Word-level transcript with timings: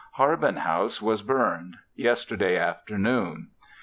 Harbin 0.13 0.55
house 0.57 0.99
was 0.99 1.21
burned 1.21 1.77
yesterday 1.95 2.57
afternoon. 2.57 3.49